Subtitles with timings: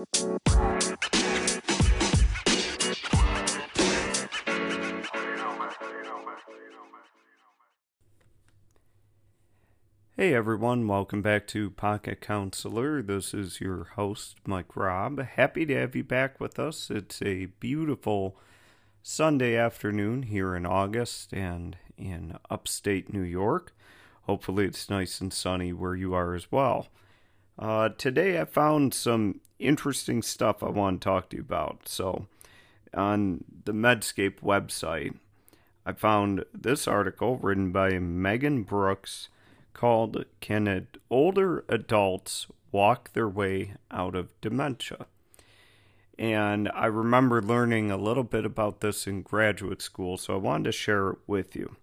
[0.00, 0.06] Hey
[10.34, 13.02] everyone, welcome back to Pocket Counselor.
[13.02, 15.20] This is your host, Mike Robb.
[15.20, 16.90] Happy to have you back with us.
[16.90, 18.38] It's a beautiful
[19.02, 23.76] Sunday afternoon here in August and in upstate New York.
[24.22, 26.88] Hopefully, it's nice and sunny where you are as well.
[27.58, 31.88] Uh, today, I found some interesting stuff I want to talk to you about.
[31.88, 32.26] So,
[32.94, 35.14] on the Medscape website,
[35.84, 39.28] I found this article written by Megan Brooks
[39.74, 45.06] called Can Older Adults Walk Their Way Out of Dementia?
[46.18, 50.64] And I remember learning a little bit about this in graduate school, so I wanted
[50.64, 51.76] to share it with you.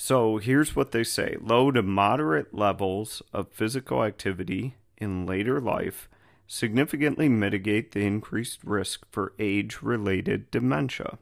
[0.00, 6.08] So here's what they say low to moderate levels of physical activity in later life
[6.46, 11.18] significantly mitigate the increased risk for age related dementia.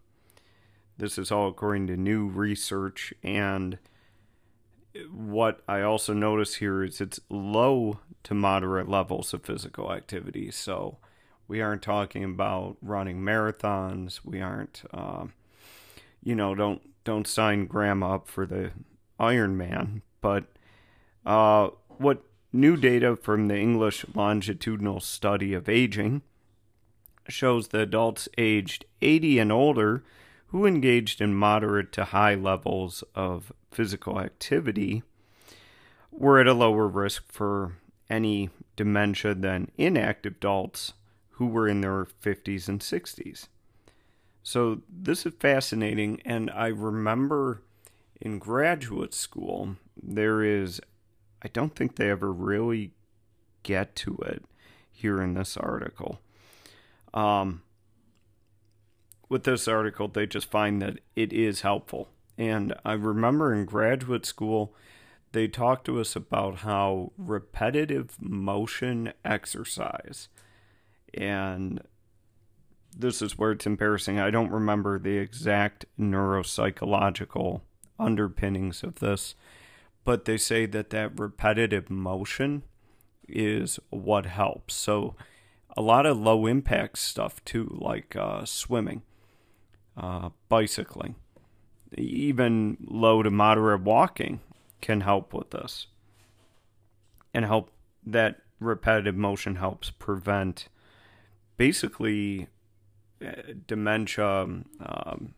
[0.99, 3.79] This is all according to new research and
[5.11, 10.51] what I also notice here is it's low to moderate levels of physical activity.
[10.51, 10.99] So
[11.49, 14.21] we aren't talking about running marathons.
[14.23, 15.27] We aren't, uh,
[16.23, 18.73] you know, don't don't sign grandma up for the
[19.19, 20.03] Ironman.
[20.21, 20.45] But
[21.25, 26.23] uh, what new data from the English longitudinal study of aging
[27.29, 30.05] shows that adults aged 80 and older
[30.49, 35.03] who engaged in moderate to high levels of physical activity
[36.11, 37.77] were at a lower risk for
[38.09, 40.93] any dementia than inactive adults
[41.31, 43.49] who were in their 50s and 60s.
[44.47, 47.63] So this is fascinating, and I remember
[48.21, 50.81] in graduate school, there is,
[51.43, 52.93] I don't think they ever really
[53.65, 54.45] get to it
[54.93, 56.21] here in this article.
[57.13, 57.65] Um,
[59.29, 62.11] with this article, they just find that it is helpful.
[62.39, 64.77] And I remember in graduate school,
[65.33, 70.29] they talked to us about how repetitive motion exercise,
[71.13, 71.81] and
[72.97, 74.19] this is where it's embarrassing.
[74.19, 77.61] I don't remember the exact neuropsychological
[77.99, 79.35] underpinnings of this,
[80.05, 82.63] but they say that that repetitive motion
[83.29, 84.75] is what helps.
[84.75, 85.15] So,
[85.77, 89.03] a lot of low impact stuff too, like uh, swimming
[89.97, 91.17] uh, bicycling,
[91.97, 94.41] even low to moderate walking
[94.81, 95.87] can help with this
[97.35, 97.71] and help
[98.05, 100.69] that repetitive motion helps prevent
[101.57, 102.49] basically
[103.67, 105.35] dementia, um,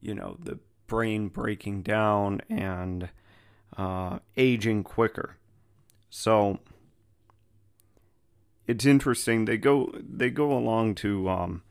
[0.00, 3.10] you know, the brain breaking down and
[3.76, 5.36] uh, aging quicker.
[6.10, 6.58] So
[8.66, 9.44] it's interesting.
[9.44, 11.62] They go they go along to um,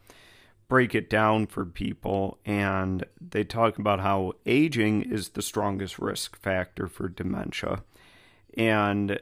[0.68, 6.38] break it down for people and they talk about how aging is the strongest risk
[6.38, 7.84] factor for dementia.
[8.58, 9.20] And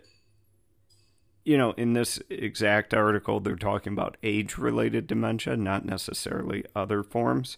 [1.45, 7.03] you know, in this exact article, they're talking about age related dementia, not necessarily other
[7.03, 7.57] forms.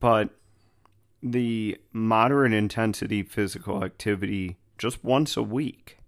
[0.00, 0.30] But
[1.22, 5.98] the moderate intensity physical activity just once a week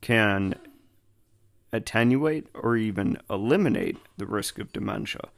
[0.00, 0.54] can
[1.72, 5.28] attenuate or even eliminate the risk of dementia.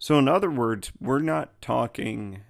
[0.00, 2.40] So, in other words, we're not talking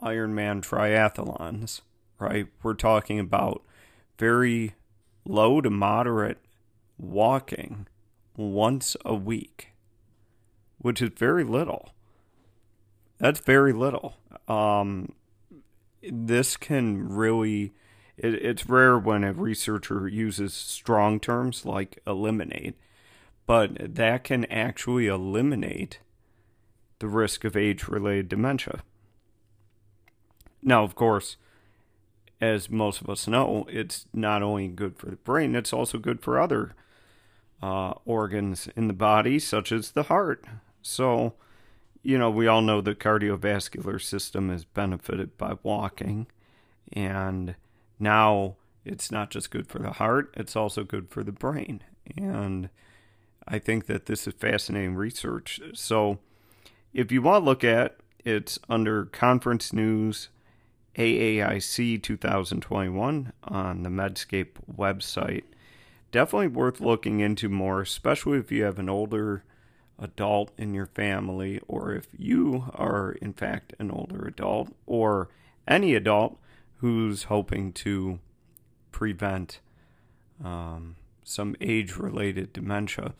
[0.00, 1.80] Ironman triathlons,
[2.20, 2.46] right?
[2.62, 3.64] We're talking about
[4.18, 4.74] very
[5.24, 6.38] low to moderate
[6.98, 7.86] walking
[8.36, 9.72] once a week,
[10.78, 11.92] which is very little.
[13.18, 14.16] That's very little.
[14.46, 15.14] Um,
[16.02, 17.72] this can really,
[18.16, 22.76] it, it's rare when a researcher uses strong terms like eliminate,
[23.46, 26.00] but that can actually eliminate
[26.98, 28.82] the risk of age related dementia.
[30.62, 31.36] Now, of course,
[32.40, 36.20] as most of us know, it's not only good for the brain, it's also good
[36.20, 36.74] for other
[37.62, 40.44] uh, organs in the body, such as the heart.
[40.82, 41.34] So,
[42.02, 46.26] you know, we all know the cardiovascular system is benefited by walking.
[46.92, 47.56] And
[47.98, 51.82] now it's not just good for the heart, it's also good for the brain.
[52.16, 52.68] And
[53.48, 55.60] I think that this is fascinating research.
[55.74, 56.18] So,
[56.92, 60.30] if you want to look at it's under conference news
[60.96, 65.44] AAIC 2021 on the Medscape website.
[66.12, 69.44] Definitely worth looking into more, especially if you have an older
[69.98, 75.28] adult in your family, or if you are, in fact, an older adult, or
[75.66, 76.38] any adult
[76.76, 78.18] who's hoping to
[78.92, 79.60] prevent
[80.44, 83.14] um, some age related dementia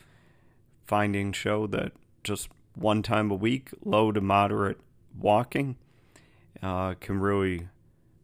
[0.86, 1.92] findings show that
[2.22, 4.78] just one time a week, low to moderate
[5.18, 5.76] walking
[6.62, 7.68] uh, can really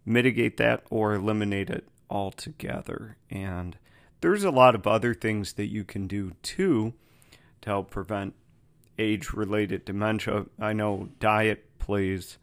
[0.05, 3.17] mitigate that or eliminate it altogether.
[3.31, 3.77] And
[4.23, 6.95] there's a lot of other things that you can do too
[7.61, 8.35] to help prevent
[8.99, 10.47] age related dementia.
[10.59, 12.39] I know diet plays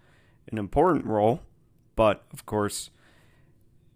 [0.52, 1.42] an important role,
[1.96, 2.92] but of course,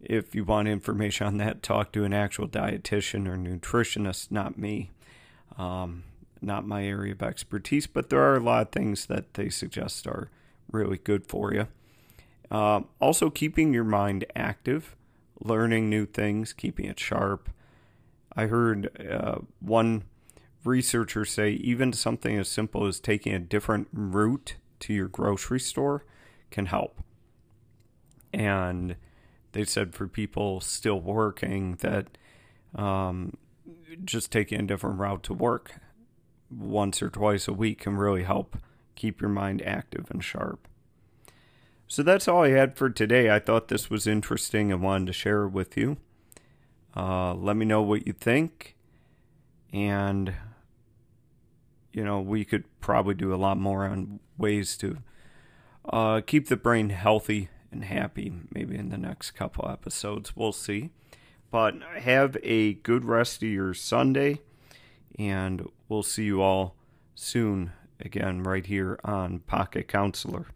[0.01, 4.91] if you want information on that, talk to an actual dietitian or nutritionist, not me.
[5.57, 6.03] Um,
[6.43, 10.05] not my area of expertise, but there are a lot of things that they suggest
[10.05, 10.29] are
[10.71, 11.67] really good for you.
[12.51, 14.95] Uh, also, keeping your mind active,
[15.39, 17.49] learning new things, keeping it sharp.
[18.35, 20.03] I heard uh, one
[20.63, 26.05] researcher say even something as simple as taking a different route to your grocery store
[26.51, 27.01] can help.
[28.33, 28.95] And
[29.51, 32.17] they said for people still working that
[32.75, 33.37] um,
[34.03, 35.75] just taking a different route to work
[36.49, 38.57] once or twice a week can really help
[38.95, 40.67] keep your mind active and sharp.
[41.87, 43.29] So that's all I had for today.
[43.29, 45.97] I thought this was interesting and wanted to share it with you.
[46.95, 48.75] Uh, let me know what you think.
[49.71, 50.33] And,
[51.91, 54.97] you know, we could probably do a lot more on ways to
[55.85, 60.35] uh, keep the brain healthy and happy, maybe in the next couple episodes.
[60.35, 60.91] We'll see.
[61.49, 64.39] But have a good rest of your Sunday,
[65.19, 66.75] and we'll see you all
[67.15, 70.47] soon again right here on Pocket Counselor.